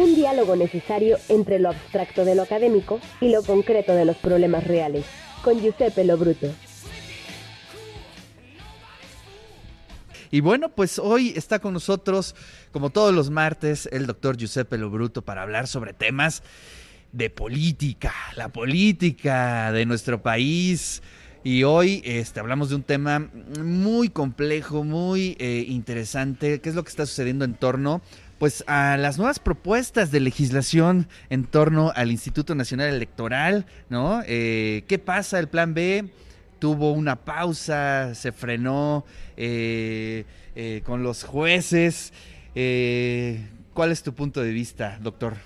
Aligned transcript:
Un 0.00 0.14
diálogo 0.14 0.56
necesario 0.56 1.18
entre 1.28 1.58
lo 1.58 1.68
abstracto 1.68 2.24
de 2.24 2.34
lo 2.34 2.40
académico 2.40 3.00
y 3.20 3.28
lo 3.28 3.42
concreto 3.42 3.92
de 3.92 4.06
los 4.06 4.16
problemas 4.16 4.66
reales. 4.66 5.04
Con 5.44 5.60
Giuseppe 5.60 6.04
Lobruto. 6.04 6.46
Y 10.30 10.40
bueno, 10.40 10.70
pues 10.70 10.98
hoy 10.98 11.34
está 11.36 11.58
con 11.58 11.74
nosotros, 11.74 12.34
como 12.72 12.88
todos 12.88 13.14
los 13.14 13.28
martes, 13.28 13.90
el 13.92 14.06
doctor 14.06 14.38
Giuseppe 14.38 14.78
Lobruto 14.78 15.20
para 15.20 15.42
hablar 15.42 15.66
sobre 15.66 15.92
temas 15.92 16.42
de 17.12 17.28
política, 17.28 18.14
la 18.36 18.48
política 18.48 19.70
de 19.70 19.84
nuestro 19.84 20.22
país. 20.22 21.02
Y 21.44 21.64
hoy 21.64 22.00
este, 22.06 22.40
hablamos 22.40 22.70
de 22.70 22.76
un 22.76 22.84
tema 22.84 23.28
muy 23.62 24.08
complejo, 24.08 24.82
muy 24.82 25.36
eh, 25.38 25.66
interesante, 25.68 26.62
qué 26.62 26.70
es 26.70 26.74
lo 26.74 26.84
que 26.84 26.88
está 26.88 27.04
sucediendo 27.04 27.44
en 27.44 27.52
torno 27.52 28.00
pues 28.40 28.64
a 28.66 28.96
las 28.96 29.18
nuevas 29.18 29.38
propuestas 29.38 30.10
de 30.10 30.18
legislación 30.18 31.08
en 31.28 31.44
torno 31.44 31.92
al 31.94 32.10
Instituto 32.10 32.54
Nacional 32.54 32.88
Electoral, 32.88 33.66
¿no? 33.90 34.22
Eh, 34.26 34.84
¿Qué 34.88 34.98
pasa? 34.98 35.38
El 35.38 35.48
plan 35.48 35.74
B 35.74 36.10
tuvo 36.58 36.92
una 36.92 37.16
pausa, 37.16 38.14
se 38.14 38.32
frenó 38.32 39.04
eh, 39.36 40.24
eh, 40.56 40.80
con 40.86 41.02
los 41.02 41.22
jueces. 41.22 42.14
¿Cuál 43.74 43.92
es 43.92 44.02
tu 44.02 44.14
punto 44.14 44.40
de 44.40 44.52
vista, 44.52 44.98
doctor? 45.02 45.36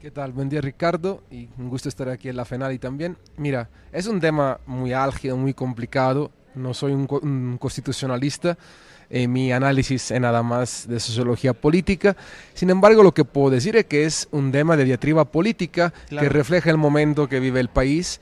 ¿Qué 0.00 0.10
tal? 0.10 0.32
Buen 0.32 0.48
día 0.48 0.60
Ricardo 0.60 1.22
y 1.30 1.48
un 1.56 1.68
gusto 1.68 1.88
estar 1.88 2.08
aquí 2.08 2.28
en 2.28 2.36
la 2.36 2.44
FENAL 2.44 2.72
y 2.72 2.80
también. 2.80 3.16
Mira, 3.36 3.70
es 3.92 4.08
un 4.08 4.18
tema 4.18 4.58
muy 4.66 4.92
álgido, 4.92 5.36
muy 5.36 5.54
complicado. 5.54 6.32
No 6.54 6.74
soy 6.74 6.92
un, 6.92 7.06
un 7.22 7.58
constitucionalista 7.58 8.56
eh, 9.12 9.26
mi 9.26 9.50
análisis 9.50 10.12
es 10.12 10.20
nada 10.20 10.44
más 10.44 10.86
de 10.88 11.00
sociología 11.00 11.52
política. 11.52 12.16
Sin 12.54 12.70
embargo, 12.70 13.02
lo 13.02 13.12
que 13.12 13.24
puedo 13.24 13.50
decir 13.50 13.74
es 13.74 13.86
que 13.86 14.04
es 14.04 14.28
un 14.30 14.52
tema 14.52 14.76
de 14.76 14.84
diatriba 14.84 15.24
política 15.24 15.92
que 16.08 16.28
refleja 16.28 16.70
el 16.70 16.76
momento 16.76 17.28
que 17.28 17.40
vive 17.40 17.58
el 17.58 17.68
país 17.68 18.20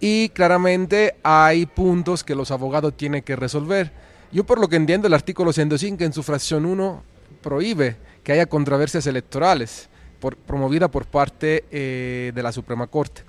y 0.00 0.30
claramente 0.30 1.16
hay 1.22 1.66
puntos 1.66 2.24
que 2.24 2.34
los 2.34 2.50
abogados 2.50 2.96
tienen 2.96 3.22
que 3.22 3.36
resolver. 3.36 3.92
Yo 4.32 4.44
por 4.44 4.58
lo 4.58 4.68
que 4.68 4.76
entiendo 4.76 5.06
el 5.06 5.14
artículo 5.14 5.52
105 5.52 6.04
en 6.04 6.14
su 6.14 6.22
fracción 6.22 6.64
1 6.64 7.02
prohíbe 7.42 7.96
que 8.24 8.32
haya 8.32 8.46
controversias 8.46 9.06
electorales 9.06 9.90
por, 10.20 10.36
promovida 10.36 10.88
por 10.88 11.04
parte 11.04 11.64
eh, 11.70 12.32
de 12.34 12.42
la 12.42 12.52
Suprema 12.52 12.86
Corte. 12.86 13.24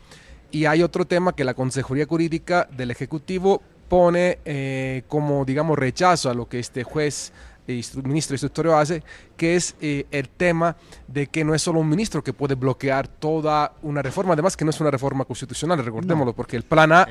Y 0.50 0.66
hay 0.66 0.82
otro 0.82 1.04
tema 1.04 1.34
que 1.34 1.44
la 1.44 1.56
Consejería 1.56 2.06
Jurídica 2.06 2.70
del 2.72 2.92
Ejecutivo 2.92 3.62
pone 3.92 4.40
eh, 4.46 5.04
como, 5.10 5.44
digamos, 5.44 5.78
rechazo 5.78 6.30
a 6.30 6.34
lo 6.34 6.48
que 6.48 6.60
este 6.60 6.82
juez 6.86 7.34
eh, 7.68 7.82
ministro 8.06 8.36
instructorio 8.36 8.78
hace, 8.78 9.04
que 9.36 9.58
es 9.58 9.76
eh, 9.82 10.06
el 10.12 10.30
tema 10.30 10.78
de 11.10 11.28
que 11.28 11.44
no 11.44 11.54
es 11.54 11.62
solo 11.62 11.82
un 11.82 11.90
ministro 11.90 12.24
que 12.24 12.32
puede 12.32 12.56
bloquear 12.56 13.10
toda 13.10 13.74
una 13.82 14.02
reforma, 14.02 14.32
además 14.32 14.56
que 14.56 14.64
no 14.64 14.72
es 14.72 14.80
una 14.80 14.92
reforma 14.92 15.26
constitucional, 15.26 15.84
recordémoslo, 15.84 16.32
porque 16.32 16.56
el 16.56 16.64
plan 16.64 16.94
A 16.94 17.06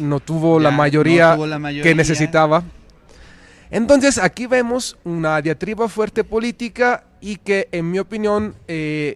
No, 0.00 0.18
tuvo 0.18 0.58
la 0.58 0.72
mayoría 0.72 1.38
que 1.80 1.94
necesitaba. 1.94 2.64
Entonces 3.70 4.18
aquí 4.18 4.48
vemos 4.48 4.98
una 5.04 5.40
diatriba 5.42 5.88
fuerte 5.88 6.24
política 6.24 7.04
y 7.20 7.36
que 7.36 7.68
en 7.70 7.88
mi 7.88 8.00
opinión 8.00 8.56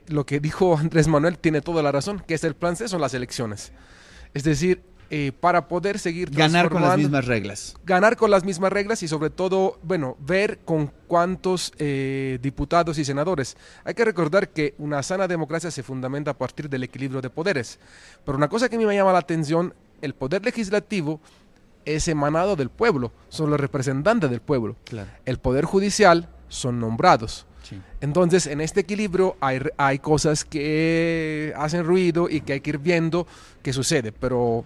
lo 0.06 0.24
que 0.24 0.38
dijo 0.38 0.78
Andrés 0.78 1.08
Manuel 1.08 1.38
tiene 1.38 1.60
toda 1.60 1.82
la 1.82 1.90
razón, 1.90 2.22
que 2.24 2.34
es 2.34 2.44
el 2.44 2.54
plan 2.54 2.76
C 2.76 2.86
son 2.86 3.00
las 3.00 3.14
elecciones. 3.14 3.72
Es 4.32 4.44
decir, 4.44 4.80
eh, 5.10 5.32
para 5.32 5.68
poder 5.68 5.98
seguir 5.98 6.30
ganar 6.30 6.68
con 6.68 6.82
las 6.82 6.98
mismas 6.98 7.24
reglas. 7.24 7.74
Ganar 7.84 8.16
con 8.16 8.30
las 8.30 8.44
mismas 8.44 8.70
reglas 8.70 9.02
y 9.02 9.08
sobre 9.08 9.30
todo, 9.30 9.78
bueno, 9.82 10.16
ver 10.20 10.58
con 10.66 10.92
cuántos 11.06 11.72
eh, 11.78 12.38
diputados 12.42 12.98
y 12.98 13.06
senadores. 13.06 13.56
Hay 13.84 13.94
que 13.94 14.04
recordar 14.04 14.50
que 14.50 14.74
una 14.76 15.02
sana 15.02 15.26
democracia 15.26 15.70
se 15.70 15.82
fundamenta 15.82 16.32
a 16.32 16.34
partir 16.34 16.68
del 16.68 16.82
equilibrio 16.82 17.22
de 17.22 17.30
poderes. 17.30 17.78
Pero 18.24 18.36
una 18.36 18.48
cosa 18.48 18.68
que 18.68 18.76
a 18.76 18.78
mí 18.78 18.84
me 18.84 18.94
llama 18.94 19.12
la 19.12 19.20
atención, 19.20 19.72
el 20.02 20.14
poder 20.14 20.44
legislativo 20.44 21.20
es 21.86 22.06
emanado 22.08 22.54
del 22.54 22.68
pueblo, 22.68 23.10
son 23.30 23.48
los 23.48 23.58
representantes 23.58 24.28
del 24.28 24.40
pueblo. 24.40 24.76
El 25.24 25.38
poder 25.38 25.64
judicial 25.64 26.28
son 26.48 26.80
nombrados. 26.80 27.46
Entonces, 28.00 28.46
en 28.46 28.60
este 28.60 28.80
equilibrio 28.80 29.36
hay, 29.40 29.60
hay 29.76 29.98
cosas 29.98 30.44
que 30.44 31.52
hacen 31.56 31.84
ruido 31.84 32.28
y 32.28 32.40
que 32.40 32.54
hay 32.54 32.60
que 32.60 32.70
ir 32.70 32.78
viendo 32.78 33.26
qué 33.62 33.72
sucede, 33.72 34.12
pero 34.12 34.64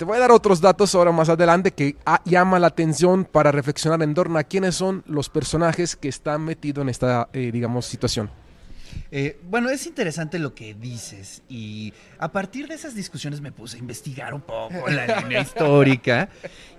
te 0.00 0.06
voy 0.06 0.16
a 0.16 0.20
dar 0.20 0.30
otros 0.30 0.62
datos 0.62 0.94
ahora 0.94 1.12
más 1.12 1.28
adelante 1.28 1.72
que 1.72 1.94
llama 2.24 2.58
la 2.58 2.68
atención 2.68 3.26
para 3.26 3.52
reflexionar 3.52 4.02
en 4.02 4.14
torno 4.14 4.38
a 4.38 4.44
quiénes 4.44 4.74
son 4.74 5.04
los 5.06 5.28
personajes 5.28 5.94
que 5.94 6.08
están 6.08 6.40
metidos 6.40 6.80
en 6.80 6.88
esta, 6.88 7.28
eh, 7.34 7.50
digamos, 7.52 7.84
situación. 7.84 8.30
Eh, 9.10 9.38
bueno, 9.50 9.68
es 9.68 9.86
interesante 9.86 10.38
lo 10.38 10.54
que 10.54 10.72
dices 10.72 11.42
y 11.50 11.92
a 12.18 12.32
partir 12.32 12.66
de 12.66 12.76
esas 12.76 12.94
discusiones 12.94 13.42
me 13.42 13.52
puse 13.52 13.76
a 13.76 13.80
investigar 13.80 14.32
un 14.32 14.40
poco 14.40 14.88
la 14.88 15.06
línea 15.20 15.42
histórica 15.42 16.30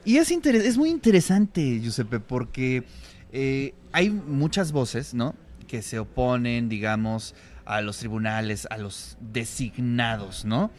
y 0.04 0.18
es, 0.18 0.32
es 0.32 0.78
muy 0.80 0.90
interesante, 0.90 1.80
Giuseppe, 1.80 2.20
porque 2.20 2.86
eh, 3.32 3.76
hay 3.92 4.10
muchas 4.10 4.72
voces, 4.72 5.14
¿no? 5.14 5.36
Que 5.68 5.84
se 5.84 6.00
oponen, 6.00 6.70
digamos, 6.70 7.36
a 7.66 7.82
los 7.82 8.00
tribunales, 8.00 8.68
a 8.72 8.80
los 8.80 9.16
designados, 9.20 10.44
¿no? 10.44 10.72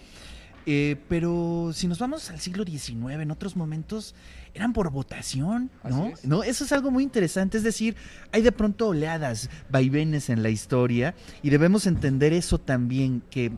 Eh, 0.64 0.96
pero 1.08 1.70
si 1.74 1.88
nos 1.88 1.98
vamos 1.98 2.30
al 2.30 2.40
siglo 2.40 2.64
XIX, 2.64 3.20
en 3.20 3.30
otros 3.30 3.56
momentos 3.56 4.14
eran 4.54 4.72
por 4.72 4.90
votación, 4.90 5.70
¿no? 5.82 6.12
¿no? 6.22 6.42
Eso 6.44 6.64
es 6.64 6.72
algo 6.72 6.90
muy 6.90 7.02
interesante. 7.02 7.58
Es 7.58 7.64
decir, 7.64 7.96
hay 8.30 8.42
de 8.42 8.52
pronto 8.52 8.88
oleadas, 8.88 9.50
vaivenes 9.70 10.30
en 10.30 10.42
la 10.42 10.50
historia 10.50 11.14
y 11.42 11.50
debemos 11.50 11.86
entender 11.86 12.32
eso 12.32 12.58
también, 12.58 13.22
que 13.30 13.52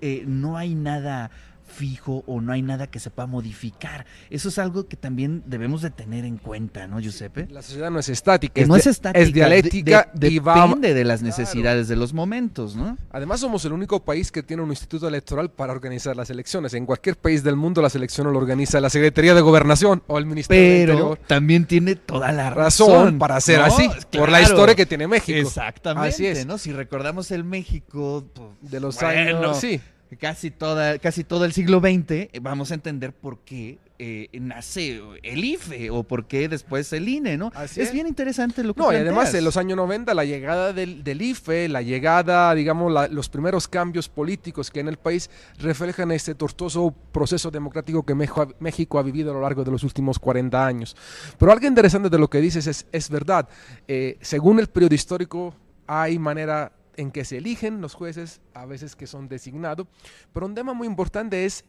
eh, 0.00 0.24
no 0.26 0.56
hay 0.56 0.74
nada 0.74 1.30
fijo 1.70 2.24
o 2.26 2.40
no 2.40 2.52
hay 2.52 2.62
nada 2.62 2.88
que 2.88 2.98
se 2.98 3.10
pueda 3.10 3.26
modificar. 3.26 4.04
Eso 4.28 4.48
es 4.48 4.58
algo 4.58 4.88
que 4.88 4.96
también 4.96 5.42
debemos 5.46 5.82
de 5.82 5.90
tener 5.90 6.24
en 6.24 6.36
cuenta, 6.36 6.86
¿no, 6.86 7.00
Giuseppe? 7.00 7.46
La 7.50 7.62
sociedad 7.62 7.90
no 7.90 7.98
es 7.98 8.08
estática. 8.08 8.60
es 8.60 8.68
no 8.68 8.76
es 8.76 8.86
estática. 8.86 9.20
Es 9.20 9.32
dialéctica. 9.32 10.10
depende 10.12 10.94
de 10.94 11.04
las 11.04 11.22
necesidades 11.22 11.88
de 11.88 11.96
los 11.96 12.12
momentos, 12.12 12.76
¿no? 12.76 12.98
Además 13.10 13.40
somos 13.40 13.64
el 13.64 13.72
único 13.72 14.04
país 14.04 14.30
que 14.30 14.42
tiene 14.42 14.62
un 14.62 14.70
instituto 14.70 15.08
electoral 15.08 15.50
para 15.50 15.72
organizar 15.72 16.16
las 16.16 16.30
elecciones. 16.30 16.74
En 16.74 16.86
cualquier 16.86 17.16
país 17.16 17.42
del 17.42 17.56
mundo 17.56 17.80
las 17.80 17.94
elecciones 17.94 18.32
lo 18.32 18.38
organiza 18.38 18.80
la 18.80 18.90
Secretaría 18.90 19.34
de 19.34 19.40
Gobernación 19.40 20.02
o 20.06 20.18
el 20.18 20.26
Ministerio 20.26 20.62
Pero 20.62 20.92
Interior. 20.92 21.18
también 21.26 21.66
tiene 21.66 21.94
toda 21.94 22.32
la 22.32 22.50
razón, 22.50 23.18
para 23.18 23.36
hacer 23.36 23.60
así, 23.60 23.88
por 24.12 24.30
la 24.30 24.42
historia 24.42 24.74
que 24.74 24.86
tiene 24.86 25.06
México. 25.06 25.38
Exactamente, 25.38 26.08
así 26.08 26.26
es. 26.26 26.46
¿no? 26.46 26.58
Si 26.58 26.72
recordamos 26.72 27.30
el 27.30 27.44
México 27.44 28.24
pues, 28.34 28.48
de 28.60 28.80
los 28.80 29.02
años... 29.02 29.58
Sí 29.58 29.80
casi, 30.18 30.50
toda, 30.50 30.98
casi 30.98 31.24
todo 31.24 31.44
el 31.44 31.52
siglo 31.52 31.80
XX, 31.80 32.10
eh, 32.10 32.30
vamos 32.40 32.70
a 32.70 32.74
entender 32.74 33.12
por 33.12 33.40
qué 33.40 33.78
eh, 34.02 34.28
nace 34.40 34.98
el 35.22 35.44
IFE 35.44 35.90
o 35.90 36.04
por 36.04 36.26
qué 36.26 36.48
después 36.48 36.90
el 36.94 37.06
INE, 37.06 37.36
¿no? 37.36 37.52
es, 37.62 37.92
bien 37.92 38.06
interesante 38.06 38.64
lo 38.64 38.72
que 38.72 38.80
No, 38.80 38.92
y 38.92 38.96
además 38.96 39.34
en 39.34 39.44
los 39.44 39.58
años 39.58 39.76
90 39.76 40.14
la 40.14 40.24
llegada 40.24 40.72
del, 40.72 41.20
IFE, 41.20 41.68
la 41.68 41.82
llegada, 41.82 42.54
digamos, 42.54 43.10
los 43.10 43.28
primeros 43.28 43.68
cambios 43.68 44.08
políticos 44.08 44.70
que 44.70 44.80
en 44.80 44.88
el 44.88 44.96
país 44.96 45.28
reflejan 45.58 46.12
este 46.12 46.34
tortuoso 46.34 46.94
proceso 47.12 47.50
democrático 47.50 48.02
que 48.02 48.14
México 48.14 48.98
ha 48.98 49.02
vivido 49.02 49.32
a 49.32 49.34
lo 49.34 49.42
largo 49.42 49.64
de 49.64 49.70
los 49.70 49.84
últimos 49.84 50.18
40 50.18 50.66
años. 50.66 50.96
Pero 51.38 51.52
algo 51.52 51.66
interesante 51.66 52.08
de 52.08 52.18
lo 52.18 52.30
que 52.30 52.40
dices 52.40 52.66
es, 52.66 52.86
es 52.90 53.10
verdad. 53.10 53.50
Eh, 53.86 54.16
según 54.22 54.60
el 54.60 54.68
periodo 54.68 54.94
histórico, 54.94 55.54
hay 55.86 56.18
manera 56.18 56.72
en 57.00 57.10
que 57.10 57.24
se 57.24 57.38
eligen 57.38 57.80
los 57.80 57.94
jueces, 57.94 58.40
a 58.52 58.66
veces 58.66 58.94
que 58.94 59.06
son 59.06 59.28
designados, 59.28 59.86
pero 60.32 60.44
un 60.44 60.54
tema 60.54 60.74
muy 60.74 60.86
importante 60.86 61.46
es, 61.46 61.64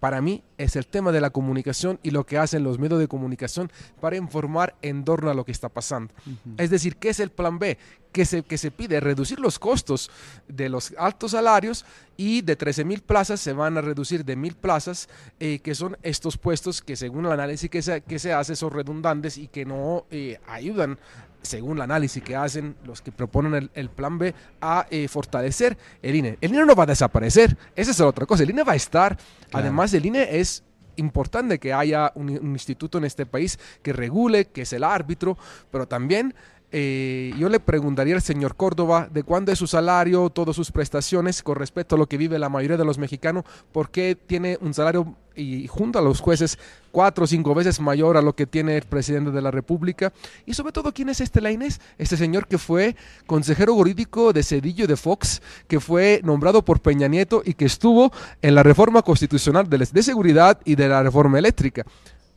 para 0.00 0.22
mí, 0.22 0.42
es 0.56 0.76
el 0.76 0.86
tema 0.86 1.12
de 1.12 1.20
la 1.20 1.28
comunicación 1.28 2.00
y 2.02 2.12
lo 2.12 2.24
que 2.24 2.38
hacen 2.38 2.64
los 2.64 2.78
medios 2.78 2.98
de 2.98 3.06
comunicación 3.06 3.70
para 4.00 4.16
informar 4.16 4.74
en 4.80 5.04
torno 5.04 5.30
a 5.30 5.34
lo 5.34 5.44
que 5.44 5.52
está 5.52 5.68
pasando. 5.68 6.14
Es 6.56 6.70
decir, 6.70 6.96
¿qué 6.96 7.10
es 7.10 7.20
el 7.20 7.30
plan 7.30 7.58
B? 7.58 7.76
Que 8.12 8.24
se, 8.24 8.42
que 8.42 8.58
se 8.58 8.72
pide 8.72 8.98
reducir 8.98 9.38
los 9.38 9.58
costos 9.58 10.10
de 10.48 10.68
los 10.68 10.92
altos 10.98 11.30
salarios 11.30 11.84
y 12.16 12.42
de 12.42 12.56
13 12.56 12.84
mil 12.84 13.02
plazas 13.02 13.40
se 13.40 13.52
van 13.52 13.78
a 13.78 13.80
reducir 13.80 14.24
de 14.24 14.34
mil 14.34 14.54
plazas, 14.54 15.08
eh, 15.38 15.60
que 15.60 15.74
son 15.74 15.96
estos 16.02 16.36
puestos 16.36 16.82
que 16.82 16.96
según 16.96 17.26
el 17.26 17.32
análisis 17.32 17.70
que 17.70 17.82
se, 17.82 18.00
que 18.00 18.18
se 18.18 18.32
hace 18.32 18.56
son 18.56 18.72
redundantes 18.72 19.38
y 19.38 19.46
que 19.46 19.64
no 19.64 20.06
eh, 20.10 20.40
ayudan 20.48 20.98
según 21.42 21.78
el 21.78 21.82
análisis 21.82 22.22
que 22.22 22.36
hacen 22.36 22.76
los 22.84 23.00
que 23.00 23.12
proponen 23.12 23.70
el, 23.74 23.90
plan 23.90 24.18
B, 24.18 24.34
a 24.60 24.86
eh, 24.90 25.08
fortalecer 25.08 25.76
el 26.02 26.14
INE. 26.14 26.38
El 26.40 26.52
INE 26.52 26.66
no 26.66 26.74
va 26.74 26.84
a 26.84 26.86
desaparecer, 26.86 27.56
esa 27.74 27.90
es 27.90 27.98
la 27.98 28.06
otra 28.06 28.26
cosa, 28.26 28.42
el 28.42 28.50
INE 28.50 28.64
va 28.64 28.72
a 28.72 28.76
estar, 28.76 29.16
además 29.52 29.92
el 29.94 30.06
INE 30.06 30.38
es 30.38 30.62
importante 30.96 31.58
que 31.58 31.72
haya 31.72 32.12
un, 32.14 32.30
instituto 32.30 32.98
en 32.98 33.04
este 33.04 33.26
país 33.26 33.58
que 33.82 33.92
regule, 33.92 34.46
que 34.46 34.62
es 34.62 34.72
el 34.72 34.84
árbitro, 34.84 35.36
pero 35.70 35.88
también 35.88 36.34
eh, 36.72 37.34
yo 37.38 37.48
le 37.48 37.60
preguntaría 37.60 38.14
al 38.14 38.22
señor 38.22 38.56
Córdoba 38.56 39.08
de 39.12 39.22
cuándo 39.22 39.50
es 39.52 39.58
su 39.58 39.66
salario, 39.66 40.30
todas 40.30 40.54
sus 40.54 40.70
prestaciones 40.70 41.42
con 41.42 41.56
respecto 41.56 41.94
a 41.96 41.98
lo 41.98 42.06
que 42.06 42.16
vive 42.16 42.38
la 42.38 42.48
mayoría 42.48 42.76
de 42.76 42.84
los 42.84 42.98
mexicanos, 42.98 43.44
por 43.72 43.90
qué 43.90 44.16
tiene 44.26 44.58
un 44.60 44.74
salario 44.74 45.16
y 45.34 45.66
junto 45.68 45.98
a 45.98 46.02
los 46.02 46.20
jueces 46.20 46.58
cuatro 46.92 47.24
o 47.24 47.26
cinco 47.26 47.54
veces 47.54 47.80
mayor 47.80 48.16
a 48.16 48.22
lo 48.22 48.34
que 48.34 48.46
tiene 48.46 48.76
el 48.76 48.82
presidente 48.82 49.30
de 49.30 49.42
la 49.42 49.50
República. 49.50 50.12
Y 50.46 50.54
sobre 50.54 50.72
todo, 50.72 50.92
¿quién 50.92 51.08
es 51.08 51.20
este 51.20 51.40
Lainez? 51.40 51.80
Este 51.98 52.16
señor 52.16 52.46
que 52.46 52.58
fue 52.58 52.96
consejero 53.26 53.74
jurídico 53.74 54.32
de 54.32 54.42
Cedillo 54.42 54.86
de 54.86 54.96
Fox, 54.96 55.40
que 55.68 55.80
fue 55.80 56.20
nombrado 56.24 56.64
por 56.64 56.80
Peña 56.80 57.08
Nieto 57.08 57.42
y 57.44 57.54
que 57.54 57.64
estuvo 57.64 58.12
en 58.42 58.54
la 58.54 58.62
reforma 58.62 59.02
constitucional 59.02 59.68
de, 59.68 60.02
seguridad 60.02 60.60
y 60.64 60.74
de 60.74 60.88
la 60.88 61.02
reforma 61.02 61.38
eléctrica. 61.38 61.84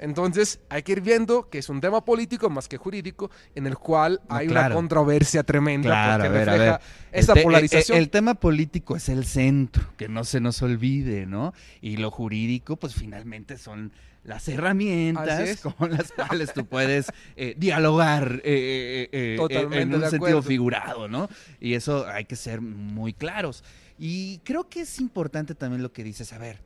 Entonces 0.04 0.60
hay 0.68 0.84
que 0.84 0.92
ir 0.92 1.02
viendo 1.02 1.50
que 1.50 1.60
es 1.60 1.70
un 1.70 1.80
tema 1.80 2.04
político 2.04 2.50
más 2.50 2.68
que 2.68 2.76
jurídico 2.76 3.32
en 3.56 3.68
el 3.68 3.78
cual 3.78 4.20
hay 4.28 4.50
una 4.50 4.70
controversia 4.70 5.44
tremenda 5.44 5.88
claro, 5.88 6.26
porque 6.26 6.40
refleja 6.44 6.82
esa 7.14 7.36
polarización. 7.36 7.98
El, 7.98 8.10
tema 8.10 8.34
político 8.34 8.98
es 8.98 9.08
el 9.08 9.24
centro, 9.26 9.82
que 9.96 10.10
no 10.10 10.26
se 10.26 10.42
nos 10.42 10.62
olvide, 10.62 11.26
¿no? 11.26 11.54
Y 11.80 11.96
lo 11.96 12.12
jurídico, 12.12 12.76
pues 12.76 12.96
finalmente 12.96 13.58
son 13.58 13.94
las 14.26 14.46
herramientas 14.50 15.62
con 15.78 15.92
las 15.92 16.12
cuales 16.12 16.52
tú 16.54 16.66
puedes 16.66 17.08
eh, 17.38 17.56
dialogar 17.58 18.42
eh, 18.44 19.08
eh, 19.10 19.38
en 19.72 19.96
un 19.96 20.10
sentido 20.10 20.42
figurado, 20.42 21.08
¿no? 21.08 21.30
Y 21.62 21.76
eso 21.76 22.06
hay 22.08 22.26
que 22.26 22.36
ser 22.36 22.60
muy 22.60 23.14
claros. 23.14 23.64
Y 23.98 24.40
creo 24.40 24.68
que 24.68 24.82
es 24.82 25.00
importante 25.00 25.56
también 25.56 25.82
lo 25.82 25.94
que 25.94 26.04
dices, 26.04 26.34
a 26.34 26.40
ver, 26.40 26.60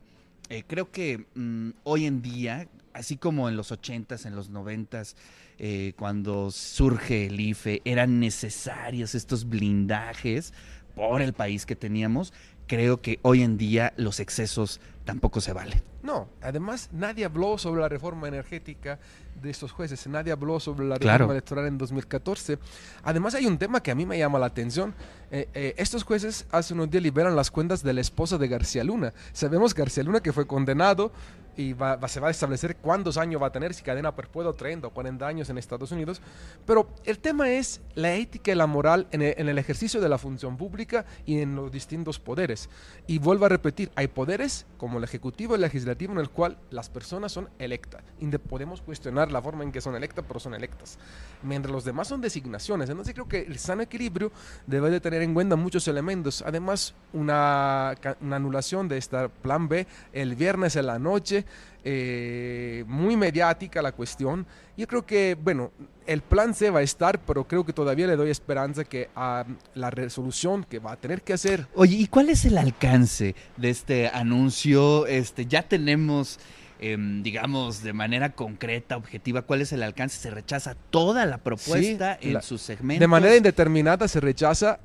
creo 0.66 0.90
que 0.90 1.26
mm, 1.36 1.70
hoy 1.84 2.08
en 2.08 2.24
día 2.24 2.68
así 2.98 3.18
como 3.18 3.48
en 3.48 3.56
los 3.56 3.72
80s, 3.72 4.26
en 4.26 4.36
los 4.36 4.52
90s, 4.52 5.16
eh, 5.60 5.94
cuando 5.98 6.52
surge 6.52 7.28
el 7.28 7.40
IFE, 7.40 7.82
eran 7.86 8.20
necesarios 8.20 9.16
estos 9.16 9.48
blindajes 9.48 10.54
por 10.96 11.22
el 11.22 11.34
país 11.34 11.66
que 11.66 11.76
teníamos, 11.76 12.34
creo 12.66 13.02
que 13.02 13.20
hoy 13.22 13.44
en 13.44 13.58
día 13.58 13.94
los 13.98 14.20
excesos 14.20 14.82
tampoco 15.08 15.40
se 15.40 15.54
valen. 15.54 15.82
No, 16.04 16.28
además 16.42 16.90
nadie 16.92 17.24
habló 17.24 17.58
sobre 17.58 17.82
la 17.82 17.88
reforma 17.88 18.28
energética 18.28 19.00
de 19.42 19.50
estos 19.50 19.72
jueces, 19.72 20.06
nadie 20.08 20.34
habló 20.34 20.60
sobre 20.60 20.86
la 20.86 20.98
reforma 20.98 21.32
electoral 21.32 21.66
en 21.66 21.78
2014. 21.78 22.60
Además 23.04 23.34
hay 23.34 23.46
un 23.46 23.58
tema 23.58 23.82
que 23.82 23.90
a 23.90 23.96
mí 23.96 24.06
me 24.06 24.18
llama 24.18 24.38
la 24.38 24.48
atención. 24.48 24.94
Eh, 25.32 25.48
eh, 25.54 25.74
estos 25.78 26.04
jueces 26.04 26.46
hace 26.52 26.74
unos 26.74 26.92
días 26.92 27.02
liberan 27.02 27.36
las 27.36 27.50
cuentas 27.50 27.84
de 27.84 27.94
la 27.94 28.02
esposa 28.02 28.38
de 28.38 28.50
García 28.50 28.84
Luna. 28.84 29.14
Sabemos 29.32 29.74
García 29.74 30.04
Luna 30.04 30.20
que 30.20 30.34
fue 30.34 30.46
condenado 30.46 31.12
y 31.58 31.76
se 32.08 32.20
va 32.20 32.28
a 32.28 32.32
establecer 32.32 32.78
cuántos 32.78 33.18
años 33.18 33.42
va 33.42 33.48
a 33.48 33.52
tener, 33.52 33.74
si 33.74 33.82
cadena 33.82 34.16
perpetua, 34.16 34.54
30 34.54 34.88
o 34.88 34.90
40 34.92 35.28
años 35.28 35.50
en 35.50 35.58
Estados 35.58 35.92
Unidos. 35.92 36.22
Pero 36.66 36.88
el 37.04 37.18
tema 37.18 37.50
es 37.50 37.82
la 37.96 38.14
ética 38.14 38.52
y 38.52 38.56
la 38.56 38.68
moral 38.68 39.08
en 39.12 39.22
el, 39.24 39.58
ejercicio 39.58 40.00
de 40.00 40.08
la 40.08 40.20
función 40.20 40.56
pública 40.56 41.06
y 41.26 41.40
en 41.40 41.56
los 41.56 41.72
distintos 41.72 42.20
poderes. 42.20 42.70
Y 43.08 43.18
vuelvo 43.18 43.46
a 43.46 43.50
repetir, 43.50 43.92
hay 43.96 44.08
poderes 44.08 44.68
como 44.78 44.97
el 44.98 45.04
ejecutivo 45.04 45.54
y 45.54 45.56
el 45.56 45.62
legislativo 45.62 46.14
en 46.14 46.20
el 46.20 46.30
cual 46.30 46.58
las 46.72 46.90
personas 46.90 47.32
son 47.32 47.50
electas. 47.60 48.04
Podemos 48.50 48.82
cuestionar 48.82 49.32
la 49.32 49.42
forma 49.42 49.64
en 49.64 49.72
que 49.72 49.82
son 49.82 49.96
electas, 49.96 50.26
pero 50.28 50.40
son 50.40 50.54
electas. 50.54 50.98
Mientras 51.44 51.72
los 51.72 51.86
demás 51.86 52.08
son 52.08 52.22
designaciones. 52.22 52.90
Entonces 52.90 53.14
creo 53.14 53.28
que 53.28 53.42
el 53.42 53.58
sano 53.60 53.82
equilibrio 53.82 54.32
debe 54.66 54.90
de 54.90 55.00
tener 55.00 55.22
en 55.22 55.34
cuenta 55.34 55.56
muchos 55.56 55.88
elementos. 55.88 56.44
Además, 56.46 56.94
una, 57.14 57.96
una 58.22 58.36
anulación 58.36 58.88
de 58.88 58.98
este 58.98 59.30
plan 59.30 59.68
B 59.68 59.88
el 60.14 60.36
viernes 60.36 60.76
en 60.76 60.88
la 60.88 61.00
noche 61.00 61.46
eh, 61.90 62.84
muy 62.86 63.16
mediática 63.16 63.82
la 63.82 63.94
cuestión. 63.94 64.46
Yo 64.76 64.86
creo 64.88 65.06
que, 65.06 65.38
bueno, 65.42 65.72
el 66.06 66.22
plan 66.22 66.54
C 66.54 66.70
va 66.70 66.80
a 66.80 66.82
estar, 66.84 67.18
pero 67.20 67.48
creo 67.48 67.66
que 67.66 67.72
todavía 67.72 68.08
le 68.08 68.18
doy 68.18 68.30
esperanza 68.30 68.84
que 68.84 69.10
a 69.16 69.46
la 69.74 69.90
resolución 69.90 70.66
que 70.66 70.80
va 70.80 70.92
a 70.92 70.96
tener 70.98 71.22
que 71.22 71.32
hacer. 71.32 71.66
Oye, 71.76 71.96
¿y 71.96 72.08
cuál 72.08 72.28
es 72.28 72.44
el 72.44 72.58
alcance 72.58 73.36
de 73.56 73.70
este 73.70 74.10
anuncio? 74.10 75.08
Este, 75.08 75.46
ya 75.46 75.64
tenemos... 75.64 76.40
Em, 76.80 77.24
digamos, 77.24 77.82
de 77.82 77.92
manera 77.92 78.34
concreta, 78.34 78.98
objetiva, 78.98 79.42
cuál 79.42 79.62
es 79.62 79.72
el 79.72 79.82
alcance. 79.82 80.20
Se 80.20 80.30
rechaza 80.30 80.76
toda 80.92 81.26
la 81.26 81.40
propuesta 81.40 82.20
en 82.22 82.40
su 82.44 82.60
segmento. 82.60 83.00
De 83.00 83.08
manera 83.08 83.36
indeterminada 83.36 84.08
se 84.08 84.20
rechaza 84.20 84.80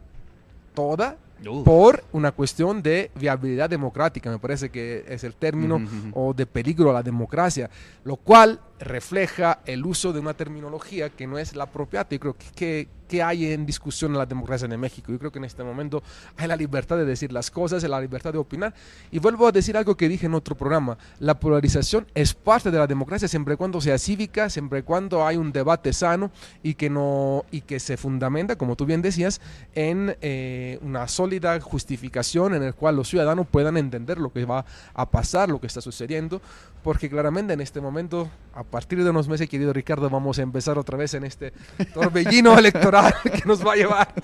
toda 0.73 1.19
por 1.65 2.05
una 2.13 2.33
cuestión 2.33 2.83
de 2.83 3.11
viabilidad 3.15 3.71
democrática, 3.71 4.31
me 4.31 4.39
parece 4.39 4.71
que 4.71 5.05
es 5.09 5.25
el 5.25 5.35
término, 5.35 5.81
o 6.13 6.35
de 6.35 6.47
peligro 6.47 6.91
a 6.91 6.95
la 6.95 7.03
democracia, 7.03 7.71
lo 8.05 8.17
cual 8.17 8.61
refleja 8.83 9.61
el 9.65 9.87
uso 9.87 10.13
de 10.13 10.21
una 10.21 10.35
terminología 10.35 11.11
que 11.11 11.27
no 11.27 11.39
es 11.39 11.55
la 11.55 11.67
propia. 11.67 12.07
y 12.11 12.19
creo 12.19 12.37
que, 12.55 12.89
que, 13.09 13.23
hay 13.23 13.53
en 13.53 13.67
discusión 13.67 14.13
en 14.13 14.19
la 14.19 14.25
democracia 14.25 14.67
en 14.67 14.81
México. 14.81 15.13
Yo 15.13 15.19
creo 15.19 15.31
que 15.31 15.39
en 15.39 15.45
este 15.45 15.63
momento 15.63 16.03
hay 16.37 16.49
la 16.49 16.57
libertad 16.57 16.97
de 16.97 17.05
decir 17.05 17.31
las 17.31 17.51
cosas, 17.51 17.83
la 17.83 18.01
libertad 18.01 18.33
de 18.33 18.39
opinar. 18.39 18.73
Y 19.11 19.19
vuelvo 19.19 19.47
a 19.47 19.53
decir 19.53 19.77
algo 19.77 19.99
que 19.99 20.09
dije 20.09 20.25
en 20.25 20.35
otro 20.35 20.55
programa. 20.55 20.97
La 21.19 21.39
polarización 21.39 22.07
es 22.15 22.33
parte 22.33 22.71
de 22.71 22.79
la 22.79 22.87
democracia 22.87 23.29
siempre 23.29 23.53
y 23.55 23.57
cuando 23.59 23.83
sea 23.83 23.99
cívica, 23.99 24.49
siempre 24.49 24.79
y 24.79 24.83
cuando 24.83 25.27
hay 25.27 25.37
un 25.37 25.53
debate 25.53 25.93
sano 25.93 26.31
y 26.63 26.73
que, 26.73 26.89
no, 26.89 27.45
y 27.51 27.61
que 27.61 27.81
se 27.81 27.99
fundamenta, 27.99 28.57
como 28.57 28.77
tú 28.77 28.87
bien 28.87 29.03
decías, 29.03 29.43
en 29.75 30.17
eh, 30.23 30.79
una 30.81 31.07
sólida 31.07 31.61
justificación 31.61 32.55
en 32.55 32.63
el 32.63 32.75
cual 32.75 32.97
los 32.97 33.09
ciudadanos 33.09 33.47
puedan 33.47 33.77
entender 33.77 34.17
lo 34.17 34.33
que 34.33 34.47
va 34.47 34.65
a 34.95 35.11
pasar, 35.11 35.51
lo 35.51 35.61
que 35.61 35.67
está 35.67 35.83
sucediendo, 35.83 36.41
porque 36.83 37.11
claramente 37.11 37.53
en 37.53 37.61
este 37.61 37.81
momento 37.81 38.31
partir 38.73 39.05
de 39.05 39.11
unos 39.11 39.29
meses, 39.29 39.51
querido 39.51 39.73
Ricardo, 39.73 40.09
vamos 40.09 40.39
a 40.39 40.43
empezar 40.43 40.79
otra 40.79 40.97
vez 40.97 41.13
en 41.13 41.25
este 41.25 41.53
torbellino 41.93 42.59
electoral 42.59 43.15
que 43.23 43.43
nos 43.45 43.65
va 43.65 43.75
a 43.75 43.77
llevar 43.77 44.15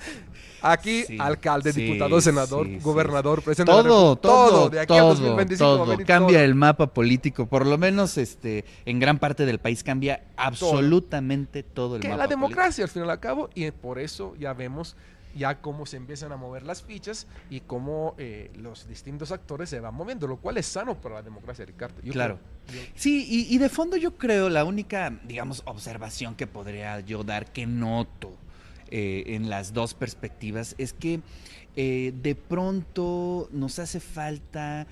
aquí 0.63 1.05
alcalde, 1.19 1.71
diputado, 1.71 2.19
senador, 2.19 2.67
gobernador, 2.81 3.43
presidente 3.43 3.71
todo, 3.71 4.15
todo, 4.15 4.69
de 4.71 4.79
aquí 4.79 4.87
todo, 4.87 5.09
2025 5.09 5.97
cambia 6.05 6.43
el 6.43 6.55
mapa 6.55 6.87
político, 6.87 7.45
por 7.45 7.67
lo 7.67 7.77
menos 7.77 8.17
este 8.17 8.65
en 8.85 8.99
gran 8.99 9.19
parte 9.19 9.45
del 9.45 9.59
país 9.59 9.83
cambia 9.83 10.23
absolutamente 10.35 11.61
todo, 11.61 11.97
el 11.97 12.01
que 12.01 12.09
mapa. 12.09 12.23
La 12.23 12.27
democracia 12.27 12.83
al 12.83 12.89
fin 12.89 13.05
y 13.05 13.09
al 13.09 13.19
cabo 13.19 13.51
y 13.53 13.69
por 13.69 13.99
eso 13.99 14.35
ya 14.39 14.53
vemos 14.53 14.97
ya 15.35 15.61
cómo 15.61 15.85
se 15.85 15.97
empiezan 15.97 16.31
a 16.31 16.37
mover 16.37 16.63
las 16.63 16.83
fichas 16.83 17.27
y 17.49 17.61
cómo 17.61 18.15
eh, 18.17 18.51
los 18.55 18.87
distintos 18.87 19.31
actores 19.31 19.69
se 19.69 19.79
van 19.79 19.93
moviendo, 19.93 20.27
lo 20.27 20.37
cual 20.37 20.57
es 20.57 20.65
sano 20.65 20.99
para 20.99 21.15
la 21.15 21.21
democracia, 21.21 21.65
Ricardo. 21.65 22.01
claro. 22.11 22.39
Sí, 22.93 23.25
y, 23.49 23.57
de 23.57 23.67
fondo 23.67 23.97
yo 23.97 24.15
creo 24.15 24.47
la 24.47 24.63
única, 24.63 25.19
digamos, 25.23 25.63
observación 25.65 26.35
que 26.35 26.45
podría 26.45 26.99
yo 26.99 27.23
dar 27.23 27.51
que 27.51 27.65
noto 27.65 28.37
eh, 28.91 29.23
en 29.27 29.49
las 29.49 29.73
dos 29.73 29.95
perspectivas 29.95 30.75
es 30.77 30.93
que 30.93 31.21
eh, 31.75 32.13
de 32.21 32.35
pronto 32.35 33.49
nos 33.51 33.79
hace 33.79 33.99
falta 33.99 34.85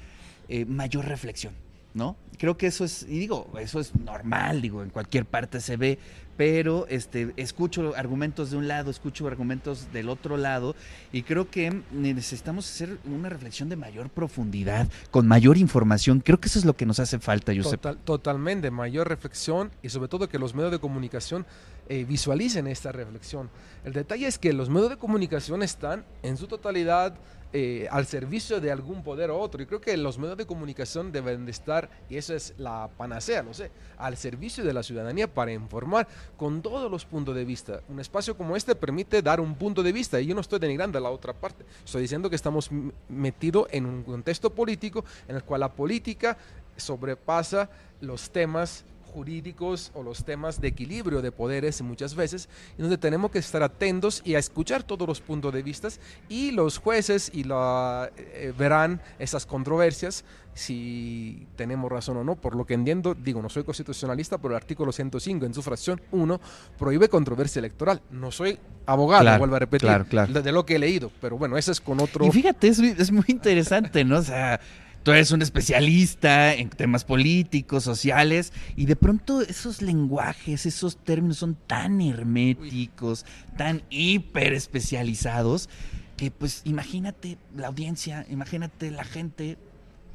mayor 0.66 1.06
reflexión. 1.06 1.54
¿no? 1.98 2.16
Creo 2.38 2.57
que 2.57 2.68
eso 2.68 2.86
es, 2.86 3.04
y 3.04 3.19
digo, 3.19 3.51
eso 3.60 3.80
es 3.80 3.95
normal, 3.95 4.62
digo, 4.62 4.84
en 4.84 4.92
cualquier 4.92 5.25
parte 5.25 5.60
se 5.60 5.78
ve, 5.78 5.98
pero 6.38 6.86
este, 6.88 7.34
escucho 7.36 7.94
argumentos 7.98 8.51
de 8.51 8.57
un 8.57 8.68
lado, 8.68 8.92
escucho 8.92 9.28
argumentos 9.28 9.92
del 9.92 10.07
otro 10.07 10.38
lado, 10.38 10.75
y 11.12 11.24
creo 11.24 11.50
que 11.50 11.81
necesitamos 11.92 12.69
hacer 12.69 13.00
una 13.06 13.28
reflexión 13.28 13.69
de 13.69 13.75
mayor 13.75 14.10
profundidad, 14.10 14.88
con 15.12 15.27
mayor 15.27 15.58
información. 15.58 16.22
Creo 16.22 16.39
que 16.39 16.48
eso 16.48 16.60
es 16.60 16.65
lo 16.65 16.75
que 16.75 16.86
nos 16.86 17.00
hace 17.00 17.20
falta, 17.20 17.53
Josep. 17.56 17.82
Total, 17.82 17.98
totalmente, 17.98 18.72
mayor 18.72 19.10
reflexión 19.10 19.72
y 19.82 19.89
sobre 19.89 20.08
todo 20.08 20.29
que 20.29 20.38
los 20.38 20.53
medios 20.53 20.72
de 20.72 20.79
comunicación 20.79 21.46
eh, 21.89 22.06
visualicen 22.08 22.67
esta 22.67 22.91
reflexión. 22.91 23.50
El 23.84 23.94
detalle 23.94 24.27
es 24.27 24.38
que 24.38 24.53
los 24.53 24.70
medios 24.70 24.89
de 24.89 24.98
comunicación 24.98 25.63
están 25.63 26.06
en 26.22 26.38
su 26.38 26.48
totalidad 26.48 27.15
eh, 27.53 27.88
al 27.91 28.06
servicio 28.06 28.60
de 28.60 28.74
algún 28.74 29.03
poder 29.03 29.32
o 29.32 29.39
otro. 29.39 29.63
Y 29.63 29.65
creo 29.65 29.79
que 29.79 29.96
los 29.96 30.17
medios 30.17 30.38
de 30.38 30.46
comunicación 30.46 31.13
deben 31.13 31.46
de 31.46 31.51
estar, 31.51 31.89
y 32.10 32.17
eso 32.17 32.36
es 32.36 32.53
la 32.58 32.89
panacea, 32.98 33.41
no 33.41 33.53
sé, 33.53 33.72
al 33.98 34.17
servicio 34.17 34.65
de 34.65 34.74
la 34.74 34.84
ciudadanía 34.84 35.34
para 35.34 35.53
informar 35.53 36.10
con 36.36 36.62
todos 36.62 36.91
los 36.91 37.05
puntos 37.05 37.36
de 37.36 37.46
vista. 37.46 37.81
Un 37.89 38.00
espacio 38.00 38.36
como 38.36 38.55
este 38.55 38.75
permite 38.75 39.22
dar 39.22 39.39
un 39.39 39.55
punto 39.55 39.84
de 39.84 39.91
vista, 39.91 40.19
y 40.19 40.27
yo 40.27 40.36
no 40.36 40.41
estoy 40.41 40.60
denigrando 40.60 40.98
a 40.98 41.01
la 41.01 41.10
otra 41.10 41.34
parte. 41.34 41.65
Estoy 41.86 42.01
diciendo 42.01 42.29
que 42.29 42.36
estamos 42.36 42.69
metidos 43.10 43.67
en 43.72 43.86
un 43.86 44.03
contexto 44.03 44.50
político 44.50 45.05
en 45.27 45.38
el 45.38 45.43
cual 45.43 45.62
la 45.62 45.72
política 45.72 46.38
sobrepasa 46.75 47.69
los 48.01 48.29
temas 48.29 48.86
jurídicos 49.17 49.89
o 49.95 50.03
los 50.03 50.24
temas 50.24 50.62
de 50.62 50.67
equilibrio 50.67 51.24
de 51.24 51.31
poderes 51.31 51.81
muchas 51.81 52.13
veces, 52.13 52.50
y 52.77 52.83
donde 52.83 53.00
tenemos 53.00 53.31
que 53.31 53.39
estar 53.39 53.63
atentos 53.63 54.21
y 54.24 54.36
a 54.36 54.39
escuchar 54.39 54.83
todos 54.83 55.07
los 55.07 55.21
puntos 55.21 55.51
de 55.51 55.63
vista 55.63 55.88
y 56.29 56.51
los 56.51 56.77
jueces 56.77 57.31
y 57.33 57.43
la, 57.43 58.12
eh, 58.15 58.53
verán 58.55 59.01
esas 59.17 59.47
controversias 59.47 60.24
si 60.53 61.47
tenemos 61.55 61.91
razón 61.91 62.17
o 62.17 62.24
no. 62.24 62.36
Por 62.36 62.55
lo 62.55 62.65
que 62.65 62.75
entiendo, 62.75 63.15
digo, 63.15 63.41
no 63.41 63.50
soy 63.50 63.63
constitucionalista, 63.63 64.38
pero 64.38 64.51
el 64.51 64.57
artículo 64.57 64.91
105 64.91 65.45
en 65.45 65.53
su 65.53 65.63
fracción 65.63 66.00
1 66.12 66.39
prohíbe 66.77 67.09
controversia 67.09 67.59
electoral. 67.59 68.01
No 68.12 68.31
soy 68.31 68.59
abogado, 68.86 69.38
vuelvo 69.39 69.55
a 69.55 69.59
repetir, 69.59 69.89
De, 69.89 70.51
lo 70.51 70.63
que 70.65 70.75
he 70.75 70.79
leído, 70.79 71.12
pero 71.21 71.38
bueno, 71.38 71.57
eso 71.57 71.71
es 71.71 71.81
con 71.81 72.00
otro... 72.00 72.25
Y 72.25 72.31
fíjate, 72.31 72.67
es, 72.67 72.79
es 72.79 73.12
muy 73.12 73.25
interesante, 73.27 74.03
¿no? 74.03 74.17
O 74.19 74.24
sea 74.24 74.59
tú 75.07 75.13
eres 75.13 75.31
un 75.31 75.41
especialista 75.41 76.53
en 76.53 76.69
temas 76.69 77.05
políticos, 77.05 77.85
sociales, 77.85 78.51
y 78.75 78.87
de 78.87 78.97
pronto 78.97 79.39
esos 79.39 79.81
lenguajes, 79.81 80.65
esos 80.65 80.97
términos 80.97 81.37
son 81.37 81.55
tan 81.55 82.01
herméticos, 82.01 83.25
tan 83.55 83.83
hiper 83.89 84.51
especializados, 84.51 85.69
que 86.17 86.29
pues 86.29 86.61
imagínate 86.65 87.37
la 87.55 87.67
audiencia, 87.67 88.25
imagínate 88.29 88.91
la 88.91 89.05
gente 89.05 89.57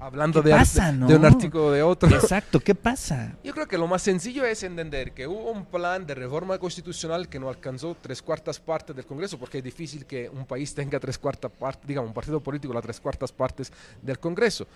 Hablando 0.02 0.42
¿Qué 0.42 0.48
de, 0.48 0.54
pasa, 0.56 0.86
de- 0.90 0.98
no? 0.98 1.06
de 1.06 1.14
un 1.14 1.24
artículo 1.24 1.70
de 1.70 1.80
otro. 1.82 2.08
Exacto, 2.08 2.58
¿qué 2.58 2.74
pasa? 2.74 3.36
Yo 3.44 3.54
creo 3.54 3.68
que 3.68 3.78
lo 3.78 3.86
más 3.86 4.02
sencillo 4.02 4.44
es 4.44 4.64
entender 4.64 5.12
que 5.12 5.28
hubo 5.28 5.52
un 5.52 5.64
plan 5.64 6.04
de 6.04 6.16
reforma 6.16 6.58
constitucional 6.58 7.28
que 7.28 7.38
no 7.38 7.48
alcanzó 7.48 7.96
tres 8.00 8.20
cuartas 8.20 8.58
partes 8.58 8.96
del 8.96 9.06
Congreso, 9.06 9.38
porque 9.38 9.58
es 9.58 9.64
difícil 9.64 10.04
que 10.04 10.28
un 10.28 10.44
país 10.44 10.74
tenga 10.74 10.98
tres 10.98 11.16
cuartas 11.18 11.52
partes, 11.52 11.86
digamos, 11.86 12.08
un 12.08 12.14
partido 12.14 12.40
político 12.40 12.74
las 12.74 12.82
tres 12.82 12.98
cuartas 12.98 13.30
partes 13.30 13.72
del 14.02 14.18
Congreso. 14.18 14.66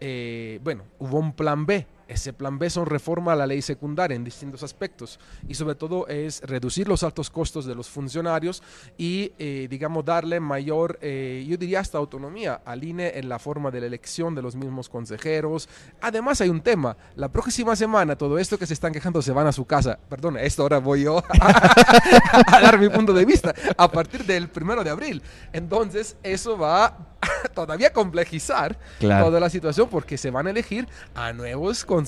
Eh, 0.00 0.58
bueno, 0.64 0.84
hubo 0.98 1.18
un 1.18 1.34
plan 1.34 1.66
B. 1.66 1.86
Ese 2.10 2.32
plan 2.32 2.58
B 2.58 2.68
son 2.68 2.86
reforma 2.86 3.34
a 3.34 3.36
la 3.36 3.46
ley 3.46 3.62
secundaria 3.62 4.16
en 4.16 4.24
distintos 4.24 4.64
aspectos 4.64 5.20
y 5.46 5.54
sobre 5.54 5.76
todo 5.76 6.08
es 6.08 6.40
reducir 6.42 6.88
los 6.88 7.04
altos 7.04 7.30
costos 7.30 7.66
de 7.66 7.74
los 7.76 7.88
funcionarios 7.88 8.64
y, 8.98 9.32
eh, 9.38 9.68
digamos, 9.70 10.04
darle 10.04 10.40
mayor, 10.40 10.98
eh, 11.02 11.46
yo 11.48 11.56
diría 11.56 11.78
hasta 11.78 11.98
autonomía 11.98 12.62
al 12.64 12.82
INE 12.82 13.12
en 13.16 13.28
la 13.28 13.38
forma 13.38 13.70
de 13.70 13.80
la 13.80 13.86
elección 13.86 14.34
de 14.34 14.42
los 14.42 14.56
mismos 14.56 14.88
consejeros. 14.88 15.68
Además 16.00 16.40
hay 16.40 16.48
un 16.48 16.60
tema, 16.60 16.96
la 17.14 17.28
próxima 17.30 17.76
semana 17.76 18.16
todo 18.16 18.38
esto 18.40 18.58
que 18.58 18.66
se 18.66 18.74
están 18.74 18.92
quejando 18.92 19.22
se 19.22 19.30
van 19.30 19.46
a 19.46 19.52
su 19.52 19.64
casa. 19.64 19.96
Perdón, 20.08 20.36
esto 20.36 20.62
ahora 20.62 20.78
voy 20.78 21.04
yo 21.04 21.18
a, 21.18 22.56
a 22.56 22.60
dar 22.60 22.76
mi 22.78 22.88
punto 22.88 23.12
de 23.12 23.24
vista 23.24 23.54
a 23.76 23.88
partir 23.88 24.24
del 24.24 24.48
primero 24.48 24.82
de 24.82 24.90
abril. 24.90 25.22
Entonces 25.52 26.16
eso 26.24 26.58
va 26.58 26.86
a 26.86 26.96
todavía 27.54 27.92
complejizar 27.92 28.78
Claro. 28.98 29.26
toda 29.26 29.40
la 29.40 29.50
situación 29.50 29.88
porque 29.88 30.16
se 30.18 30.30
van 30.30 30.46
a 30.46 30.50
elegir 30.50 30.88
a 31.14 31.32
nuevos 31.32 31.84
consejeros. 31.84 31.99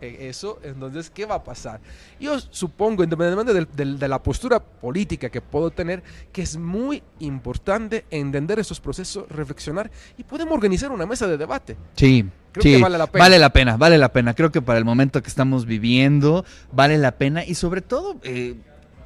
E- 0.00 0.28
Eso, 0.28 0.58
entonces, 0.64 1.10
¿qué 1.10 1.26
va 1.26 1.36
a 1.36 1.44
pasar? 1.44 1.80
Yo 2.18 2.36
supongo, 2.50 3.04
independientemente 3.04 3.54
del- 3.54 3.68
del- 3.76 3.98
de 4.00 4.08
la 4.08 4.20
postura 4.20 4.58
política 4.58 5.30
que 5.30 5.40
puedo 5.40 5.70
tener, 5.70 6.02
que 6.32 6.42
es 6.42 6.56
muy 6.56 7.02
importante 7.20 8.04
entender 8.10 8.58
estos 8.58 8.80
procesos, 8.80 9.28
reflexionar 9.28 9.90
y 10.18 10.24
podemos 10.24 10.54
organizar 10.54 10.90
una 10.90 11.06
mesa 11.06 11.28
de 11.28 11.36
debate. 11.38 11.76
Sí, 11.94 12.24
Creo 12.50 12.62
sí, 12.64 12.72
que 12.72 12.82
vale 12.82 12.98
la 12.98 13.06
pena. 13.06 13.24
Vale 13.24 13.38
la 13.38 13.50
pena, 13.50 13.76
vale 13.76 13.96
la 13.98 14.12
pena. 14.12 14.34
Creo 14.34 14.50
que 14.50 14.60
para 14.60 14.78
el 14.78 14.84
momento 14.84 15.22
que 15.22 15.28
estamos 15.28 15.66
viviendo, 15.66 16.44
vale 16.72 16.98
la 16.98 17.12
pena 17.12 17.44
y 17.44 17.54
sobre 17.54 17.80
todo 17.80 18.16
eh, 18.24 18.56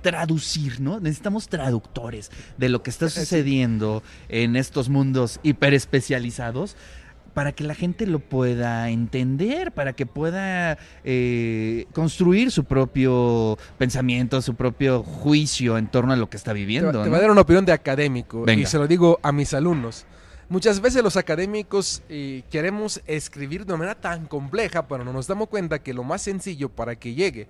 traducir, 0.02 0.80
¿no? 0.80 0.98
Necesitamos 0.98 1.48
traductores 1.48 2.30
de 2.56 2.68
lo 2.70 2.82
que 2.82 2.90
está 2.90 3.08
sucediendo 3.10 4.02
en 4.28 4.56
estos 4.56 4.88
mundos 4.88 5.40
hiperespecializados 5.42 6.76
para 7.36 7.52
que 7.52 7.64
la 7.64 7.74
gente 7.74 8.06
lo 8.06 8.18
pueda 8.18 8.88
entender, 8.88 9.70
para 9.70 9.92
que 9.92 10.06
pueda 10.06 10.78
eh, 11.04 11.84
construir 11.92 12.50
su 12.50 12.64
propio 12.64 13.58
pensamiento, 13.76 14.40
su 14.40 14.54
propio 14.54 15.02
juicio 15.02 15.76
en 15.76 15.86
torno 15.88 16.14
a 16.14 16.16
lo 16.16 16.30
que 16.30 16.38
está 16.38 16.52
Te, 16.54 16.58
viviendo. 16.60 16.86
va- 16.86 17.04
te 17.04 17.10
¿no? 17.10 17.10
voy 17.10 17.18
a 17.18 17.20
dar 17.20 17.30
una 17.30 17.42
opinión 17.42 17.66
de 17.66 17.72
académico 17.72 18.50
y 18.50 18.64
se 18.64 18.78
lo 18.78 18.88
digo 18.88 19.20
a 19.22 19.32
mis 19.32 19.52
alumnos. 19.52 20.06
Muchas 20.48 20.80
veces 20.80 21.02
los 21.02 21.18
académicos 21.18 22.02
eh, 22.08 22.42
queremos 22.50 23.02
escribir 23.06 23.66
de 23.66 23.72
una 23.74 23.80
manera 23.80 24.00
tan 24.00 24.24
compleja, 24.28 24.88
pero 24.88 25.04
no 25.04 25.12
nos 25.12 25.26
damos 25.26 25.48
cuenta 25.48 25.80
que 25.80 25.92
lo 25.92 26.04
más 26.04 26.22
sencillo 26.22 26.70
para 26.70 26.96
que 26.96 27.12
llegue 27.12 27.48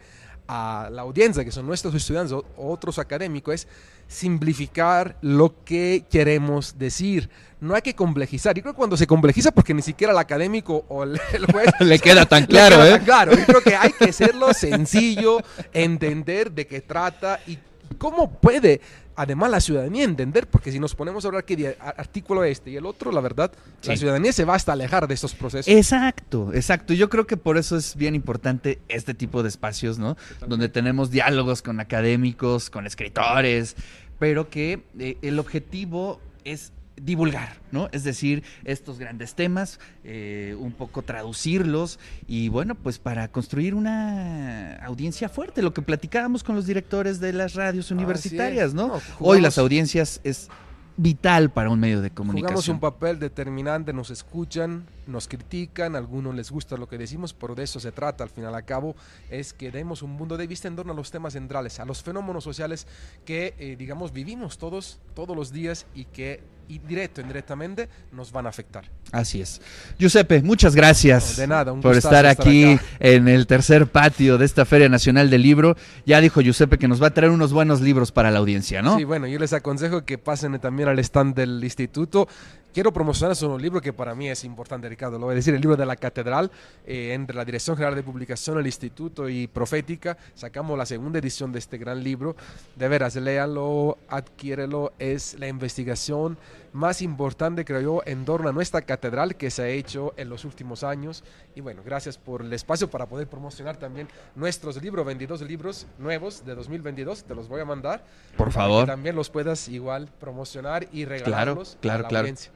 a 0.49 0.89
la 0.93 1.03
audiencia, 1.03 1.45
que 1.45 1.53
son 1.53 1.67
nuestros 1.67 1.95
estudiantes 1.95 2.33
o 2.33 2.45
otros 2.57 2.99
académicos, 2.99 3.55
es 3.55 3.69
simplificar 4.09 5.17
lo 5.21 5.65
que 5.65 6.05
queremos 6.11 6.79
decir. 6.79 7.29
No 7.61 7.75
hay 7.75 7.83
que 7.83 7.95
complejizar. 7.95 8.55
Yo 8.55 8.63
creo 8.63 8.75
que 8.75 8.79
cuando 8.79 8.97
se 8.97 9.07
complejiza, 9.07 9.51
porque 9.51 9.75
ni 9.75 9.83
siquiera 9.83 10.13
el 10.13 10.19
académico 10.19 10.85
o 10.89 11.05
el, 11.05 11.21
el 11.33 11.47
juez 11.47 11.69
Le 11.81 11.99
queda 11.99 12.27
tan 12.27 12.47
claro, 12.47 12.77
queda 12.77 12.89
¿eh? 12.89 12.91
tan 12.93 13.05
claro. 13.05 13.37
Yo 13.37 13.45
creo 13.45 13.63
que 13.63 13.75
hay 13.75 13.93
que 13.93 14.07
hacerlo 14.07 14.53
sencillo, 14.53 15.41
entender 15.73 16.53
de 16.53 16.67
qué 16.67 16.81
trata 16.81 17.41
y 17.47 17.59
cómo 17.99 18.31
puede, 18.31 18.81
además, 19.17 19.51
la 19.51 19.61
ciudadanía 19.61 20.05
entender, 20.05 20.47
porque 20.47 20.71
si 20.71 20.79
nos 20.79 20.95
ponemos 20.95 21.25
a 21.25 21.29
hablar 21.29 21.45
que 21.45 21.57
de 21.57 21.77
artículo 21.81 22.45
este 22.45 22.71
y 22.71 22.77
el 22.77 22.87
otro, 22.87 23.11
la 23.11 23.21
verdad, 23.21 23.51
la 23.83 23.97
ciudadanía 23.97 24.33
se 24.33 24.45
va 24.45 24.55
hasta 24.55 24.73
alejar 24.73 25.09
de 25.09 25.15
estos 25.15 25.35
procesos. 25.35 25.73
Exacto, 25.73 26.53
exacto. 26.55 26.95
Yo 26.95 27.09
creo 27.09 27.27
que 27.27 27.37
por 27.37 27.57
eso 27.57 27.77
es 27.77 27.97
bien 27.97 28.15
importante 28.15 28.79
este 28.89 29.15
tipo 29.15 29.43
de 29.43 29.49
espacios, 29.49 29.99
¿no? 29.99 30.17
Donde 30.47 30.69
tenemos 30.69 31.11
diálogos 31.11 31.63
con 31.63 31.81
académicos, 31.81 32.71
con 32.71 32.87
escritores, 32.87 33.77
pero 34.19 34.49
que 34.49 34.83
eh, 34.99 35.19
el 35.23 35.39
objetivo 35.39 36.21
es 36.45 36.73
divulgar, 37.01 37.57
¿no? 37.73 37.89
Es 37.93 38.05
decir, 38.05 38.43
estos 38.65 38.99
grandes 38.99 39.35
temas, 39.35 39.79
eh, 40.05 40.57
un 40.59 40.73
poco 40.73 41.03
traducirlos 41.03 41.99
y 42.27 42.49
bueno, 42.49 42.75
pues 42.75 42.99
para 42.99 43.29
construir 43.29 43.75
una 43.75 44.77
audiencia 44.77 45.29
fuerte, 45.29 45.61
lo 45.63 45.75
que 45.75 45.83
platicábamos 45.83 46.43
con 46.43 46.57
los 46.57 46.67
directores 46.67 47.21
de 47.21 47.33
las 47.33 47.55
radios 47.55 47.91
universitarias, 47.91 48.73
¿no? 48.75 48.89
No, 48.89 48.95
Hoy 48.95 49.01
jugamos- 49.19 49.43
las 49.43 49.59
audiencias 49.59 50.21
es 50.25 50.49
vital 50.97 51.51
para 51.51 51.69
un 51.71 51.79
medio 51.81 52.01
de 52.01 52.09
Jugamos 52.09 52.33
comunicación. 52.35 52.77
un 52.77 52.81
papel 52.81 53.19
determinante, 53.19 53.93
nos 53.93 54.11
escuchan, 54.11 54.87
nos 55.07 55.29
critican, 55.29 55.95
a 55.95 55.99
algunos 55.99 56.35
les 56.35 56.51
gusta 56.51 56.77
lo 56.77 56.89
que 56.89 56.99
decimos, 56.99 57.33
pero 57.33 57.55
de 57.55 57.65
eso 57.65 57.81
se 57.81 57.93
trata 57.93 58.25
al 58.25 58.31
final 58.31 58.55
a 58.55 58.63
cabo, 58.63 58.97
es 59.31 59.53
que 59.53 59.71
demos 59.71 60.03
un 60.03 60.17
punto 60.17 60.37
de 60.37 60.47
vista 60.47 60.69
en 60.69 60.77
torno 60.77 60.93
a 60.93 60.97
los 60.97 61.11
temas 61.11 61.35
centrales, 61.35 61.79
a 61.81 61.85
los 61.85 62.03
fenómenos 62.03 62.45
sociales 62.45 62.87
que, 63.25 63.55
eh, 63.59 63.77
digamos, 63.79 64.13
vivimos 64.13 64.59
todos, 64.59 64.99
todos 65.15 65.37
los 65.37 65.53
días 65.53 65.87
y 65.95 66.05
que, 66.07 66.43
y 66.69 66.79
directo 66.81 67.21
indirectamente, 67.21 67.89
nos 68.11 68.33
van 68.33 68.47
a 68.47 68.49
afectar. 68.49 68.85
Así 69.13 69.41
es. 69.41 69.61
Giuseppe, 69.99 70.43
muchas 70.43 70.75
gracias 70.75 71.37
No, 71.37 71.41
de 71.43 71.47
nada, 71.47 71.73
un 71.73 71.81
por 71.81 71.97
estar 71.97 72.27
estar 72.27 72.45
aquí 72.45 72.75
acá. 72.75 72.85
en 72.99 73.29
el 73.29 73.47
tercer 73.47 73.87
patio 73.87 74.37
de 74.37 74.45
esta 74.45 74.65
Feria 74.65 74.89
Nacional 74.89 75.31
del 75.31 75.43
Libro. 75.43 75.77
Ya 76.05 76.21
dijo 76.21 76.41
Giuseppe 76.41 76.79
que 76.79 76.89
nos 76.89 77.01
va 77.01 77.09
a 77.09 77.15
traer 77.15 77.31
unos 77.31 77.53
buenos 77.53 77.81
libros 77.81 78.11
para 78.11 78.33
la 78.33 78.41
audiencia, 78.41 78.83
¿no? 78.83 78.97
Sí, 78.97 79.05
bueno, 79.05 79.29
yo 79.29 79.39
les 79.39 79.53
aconsejo 79.53 80.05
que 80.05 80.19
pasen 80.19 80.59
también 80.59 80.89
al 80.89 80.99
stand 80.99 81.37
del 81.37 81.63
instituto. 81.63 82.27
Quiero 82.75 82.93
promocionar 82.93 83.37
un 83.45 83.63
libro 83.63 83.81
que 83.81 83.95
para 83.95 84.15
mí 84.15 84.29
es 84.29 84.45
importante, 84.45 84.87
Lo 85.03 85.19
voy 85.19 85.33
a 85.33 85.35
decir, 85.37 85.55
el 85.55 85.61
libro 85.61 85.77
de 85.77 85.87
la 85.87 85.97
catedral, 85.97 86.51
eh, 86.87 87.13
entre 87.13 87.37
la 87.37 87.45
Dirección 87.45 87.77
General 87.77 87.95
de 87.95 88.03
Publicación, 88.03 88.59
el 88.59 88.67
Instituto 88.67 89.29
y 89.29 89.47
Profética. 89.47 90.17
Sacamos 90.35 90.77
la 90.79 90.87
segunda 90.87 91.19
edición 91.19 91.53
de 91.53 91.59
este 91.59 91.79
gran 91.79 92.03
libro. 92.03 92.35
De 92.75 92.89
veras, 92.89 93.15
léanlo, 93.17 93.99
adquiérelo. 94.09 94.93
Es 94.99 95.39
la 95.39 95.49
investigación 95.49 96.39
más 96.77 97.03
importante, 97.03 97.65
creo 97.65 97.81
yo, 97.81 98.03
en 98.07 98.25
torno 98.25 98.49
a 98.49 98.53
nuestra 98.53 98.83
catedral 98.83 99.37
que 99.37 99.51
se 99.51 99.63
ha 99.63 99.69
hecho 99.69 100.15
en 100.17 100.29
los 100.29 100.45
últimos 100.45 100.85
años. 100.85 101.25
Y 101.55 101.61
bueno, 101.61 101.83
gracias 101.85 102.19
por 102.19 102.43
el 102.43 102.53
espacio 102.53 102.89
para 102.89 103.07
poder 103.07 103.27
promocionar 103.27 103.77
también 103.79 104.09
nuestros 104.35 104.81
libros, 104.81 105.05
22 105.05 105.43
libros 105.43 105.87
nuevos 105.99 106.45
de 106.45 106.55
2022. 106.55 107.25
Te 107.25 107.35
los 107.35 107.49
voy 107.49 107.61
a 107.61 107.65
mandar. 107.65 108.05
Por 108.37 108.49
para 108.49 108.51
favor. 108.53 108.85
Que 108.85 108.93
también 108.93 109.17
los 109.17 109.31
puedas 109.31 109.69
igual 109.69 110.09
promocionar 110.21 110.87
y 110.93 111.05
regalarlos 111.05 111.79
claro, 111.81 112.01
a 112.01 112.03
la 112.03 112.09
claro. 112.09 112.23
audiencia. 112.23 112.53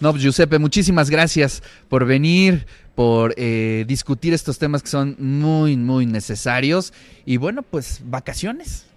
No, 0.00 0.12
pues, 0.12 0.22
Giuseppe, 0.22 0.58
muchísimas 0.58 1.10
gracias 1.10 1.62
por 1.88 2.06
venir, 2.06 2.66
por 2.94 3.34
eh, 3.36 3.84
discutir 3.86 4.32
estos 4.32 4.58
temas 4.58 4.82
que 4.82 4.88
son 4.88 5.16
muy, 5.18 5.76
muy 5.76 6.06
necesarios. 6.06 6.92
Y 7.26 7.36
bueno, 7.36 7.62
pues 7.62 8.00
vacaciones. 8.04 8.87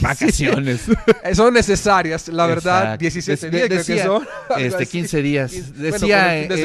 Vacaciones. 0.00 0.82
son 1.34 1.54
necesarias, 1.54 2.28
la 2.28 2.46
verdad, 2.46 2.94
Exacto. 2.94 3.00
17 3.00 3.50
Des- 3.50 3.68
días 3.68 3.84
creo 3.84 3.96
que 3.96 4.02
son. 4.04 4.28
Este, 4.58 4.82
así. 4.82 4.92
15 4.92 5.22
días. 5.22 5.52
15, 5.52 5.72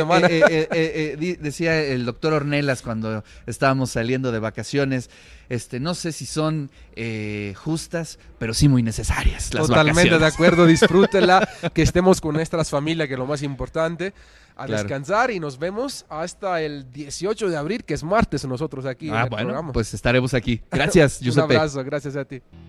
bueno, 0.03 0.27
Decía, 0.27 0.39
de 0.39 0.39
eh, 0.39 0.67
eh, 0.71 1.17
eh, 1.19 1.37
decía 1.39 1.79
el 1.81 2.05
doctor 2.05 2.33
Ornelas 2.33 2.81
cuando 2.81 3.23
estábamos 3.45 3.91
saliendo 3.91 4.31
de 4.31 4.39
vacaciones, 4.39 5.09
este, 5.49 5.79
no 5.79 5.93
sé 5.93 6.11
si 6.11 6.25
son 6.25 6.71
eh, 6.95 7.53
justas, 7.55 8.17
pero 8.39 8.53
sí 8.53 8.67
muy 8.67 8.81
necesarias 8.81 9.53
las 9.53 9.67
Totalmente 9.67 10.17
de 10.17 10.25
acuerdo, 10.25 10.65
disfrútenla, 10.67 11.47
que 11.73 11.81
estemos 11.81 12.21
con 12.21 12.33
nuestras 12.33 12.69
familias, 12.69 13.07
que 13.07 13.13
es 13.13 13.19
lo 13.19 13.27
más 13.27 13.43
importante, 13.43 14.13
a 14.55 14.65
Claro. 14.65 14.83
descansar 14.83 15.31
y 15.31 15.39
nos 15.39 15.57
vemos 15.57 16.05
hasta 16.09 16.61
el 16.61 16.91
18 16.91 17.49
de 17.49 17.57
abril, 17.57 17.83
que 17.83 17.93
es 17.93 18.03
martes 18.03 18.45
nosotros 18.45 18.85
aquí 18.85 19.09
en 19.09 19.15
Ah, 19.15 19.23
el 19.23 19.29
bueno, 19.29 19.45
programa. 19.47 19.71
pues 19.73 19.93
estaremos 19.93 20.33
aquí. 20.33 20.61
Gracias, 20.71 21.17
Un 21.21 21.25
Giuseppe. 21.25 21.55
abrazo, 21.55 21.83
gracias 21.83 22.15
a 22.15 22.25
ti. 22.25 22.41